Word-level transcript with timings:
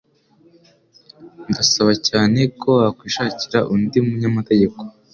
Ndasaba 1.49 1.93
cyane 2.07 2.39
ko 2.61 2.69
wakwishakira 2.81 3.59
undi 3.73 3.97
munyamategeko. 4.07 4.77